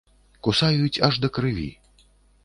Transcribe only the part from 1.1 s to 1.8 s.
да крыві.